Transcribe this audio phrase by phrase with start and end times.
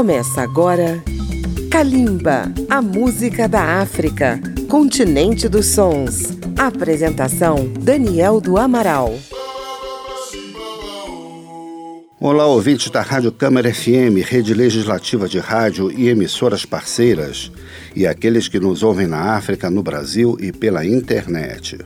[0.00, 1.04] Começa agora
[1.70, 6.38] Kalimba, a música da África, continente dos sons.
[6.56, 9.12] Apresentação Daniel do Amaral.
[12.18, 17.52] Olá, ouvintes da Rádio Câmara FM, rede legislativa de rádio e emissoras parceiras,
[17.94, 21.76] e aqueles que nos ouvem na África, no Brasil e pela internet.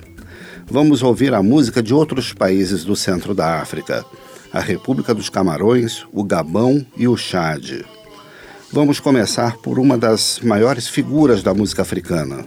[0.71, 4.05] Vamos ouvir a música de outros países do centro da África,
[4.53, 7.83] a República dos Camarões, o Gabão e o Chad.
[8.75, 12.45] Vamos começar por uma das maiores figuras da música africana,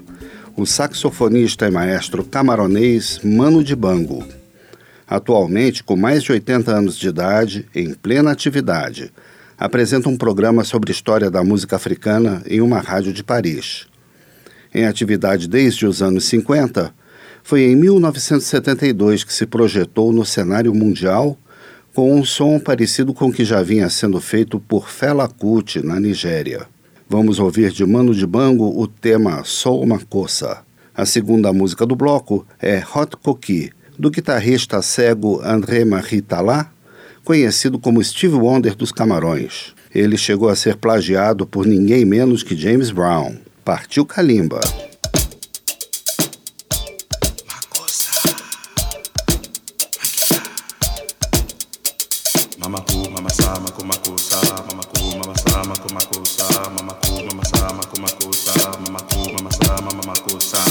[0.57, 4.25] o saxofonista e maestro camaronês Mano Dibango.
[5.07, 9.09] Atualmente, com mais de 80 anos de idade, em plena atividade,
[9.57, 13.87] apresenta um programa sobre história da música africana em uma rádio de Paris.
[14.75, 16.93] Em atividade desde os anos 50,
[17.41, 21.39] foi em 1972 que se projetou no cenário mundial
[21.97, 25.99] com um som parecido com o que já vinha sendo feito por Fela Kuti na
[25.99, 26.67] Nigéria.
[27.09, 30.59] Vamos ouvir de Mano de Bango o tema Sou Makossa.
[30.93, 36.69] A segunda música do bloco é Hot Coqui, do guitarrista cego André Marie Talá,
[37.23, 39.73] conhecido como Steve Wonder dos Camarões.
[39.91, 43.37] Ele chegou a ser plagiado por ninguém menos que James Brown.
[43.65, 44.59] Partiu Kalimba.
[53.47, 56.45] Mamakusa, Mamakusa, Mamakusa, Mamakusa,
[56.75, 58.53] Mamakusa, Mamakusa,
[58.83, 60.61] Mamakusa, Mamakusa,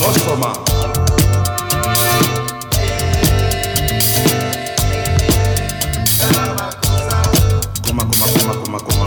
[0.00, 0.52] Mosoma.
[7.82, 9.00] Coma, coma, coma, coma,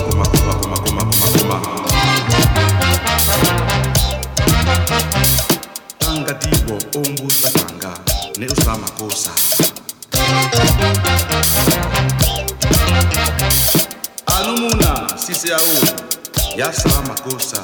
[17.23, 17.63] kosa.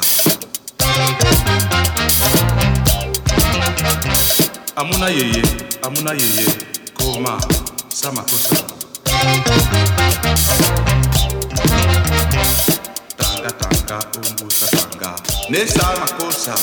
[4.80, 5.42] Amuna yeye
[5.82, 6.48] amuna yeye.
[6.98, 7.40] Koma
[7.90, 8.56] samakosa
[13.18, 15.16] tanga tanga umbusa tanga.
[15.50, 16.56] Nesamakosa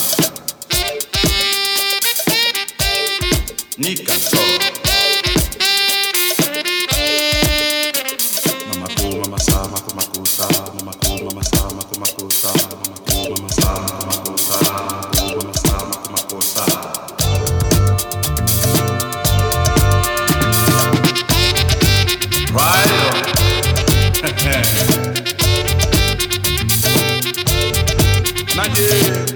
[3.77, 4.37] nikaso
[28.57, 29.26] Not good.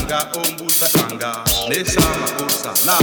[0.00, 2.96] ninga ombusa nanga nesa makosa na.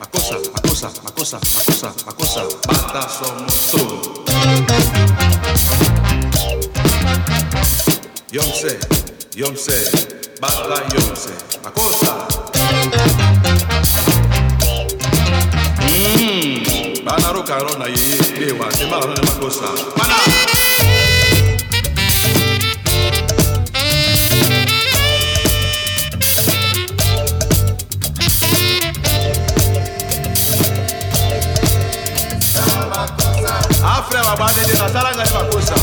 [0.00, 4.20] Makosa makosa makosa makosa makosa bata somos todos
[8.32, 8.78] yomse
[9.36, 9.76] yomse
[10.40, 11.32] bata yomse
[11.64, 12.12] makosa.
[15.90, 19.66] Mm, bana rokaro na ye ewa te balano ne makosa.
[19.96, 20.39] Bana!
[35.00, 35.74] tala ngai bakosa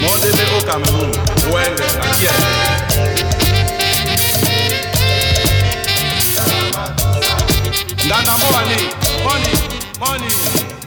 [0.00, 1.10] mondele o cameroun
[1.52, 2.38] wende na kiev
[8.06, 8.78] ndanda mowani
[9.24, 9.52] moni
[10.00, 10.77] moni.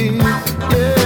[0.00, 0.99] Yeah.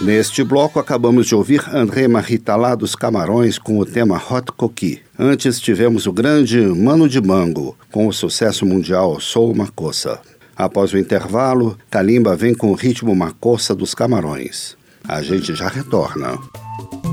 [0.00, 5.00] Neste bloco, acabamos de ouvir André Maritalá dos Camarões com o tema Hot Coqui.
[5.18, 10.20] Antes tivemos o grande Mano de Mango com o sucesso mundial Sou Uma Coça.
[10.60, 14.76] Após o intervalo, Kalimba vem com o ritmo Macossa dos Camarões.
[15.08, 16.38] A gente já retorna.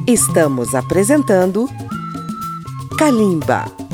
[0.06, 1.66] Estamos apresentando
[3.00, 3.87] Kalimba.